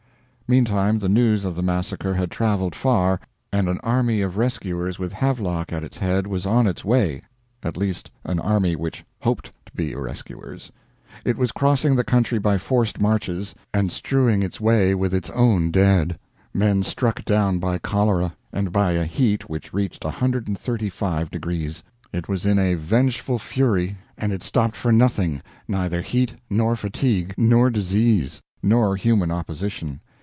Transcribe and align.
Meantime 0.51 0.99
the 0.99 1.07
news 1.07 1.45
of 1.45 1.55
the 1.55 1.63
massacre 1.63 2.13
had 2.13 2.29
traveled 2.29 2.75
far 2.75 3.21
and 3.53 3.69
an 3.69 3.79
army 3.83 4.19
of 4.19 4.35
rescuers 4.35 4.99
with 4.99 5.13
Havelock 5.13 5.71
at 5.71 5.81
its 5.81 5.97
head 5.99 6.27
was 6.27 6.45
on 6.45 6.67
its 6.67 6.83
way 6.83 7.21
at 7.63 7.77
least 7.77 8.11
an 8.25 8.37
army 8.41 8.75
which 8.75 9.05
hoped 9.21 9.49
to 9.65 9.71
be 9.73 9.95
rescuers. 9.95 10.69
It 11.23 11.37
was 11.37 11.53
crossing 11.53 11.95
the 11.95 12.03
country 12.03 12.37
by 12.37 12.57
forced 12.57 12.99
marches, 12.99 13.55
and 13.73 13.93
strewing 13.93 14.43
its 14.43 14.59
way 14.59 14.93
with 14.93 15.13
its 15.13 15.29
own 15.29 15.71
dead 15.71 16.19
men 16.53 16.83
struck 16.83 17.23
down 17.23 17.59
by 17.59 17.77
cholera, 17.77 18.33
and 18.51 18.73
by 18.73 18.91
a 18.91 19.05
heat 19.05 19.49
which 19.49 19.73
reached 19.73 20.03
135 20.03 21.29
deg. 21.31 21.71
It 22.11 22.27
was 22.27 22.45
in 22.45 22.59
a 22.59 22.73
vengeful 22.73 23.39
fury, 23.39 23.97
and 24.17 24.33
it 24.33 24.43
stopped 24.43 24.75
for 24.75 24.91
nothing 24.91 25.41
neither 25.69 26.01
heat, 26.01 26.35
nor 26.49 26.75
fatigue, 26.75 27.33
nor 27.37 27.69
disease, 27.69 28.41
nor 28.61 28.97
human 28.97 29.31
opposition. 29.31 30.01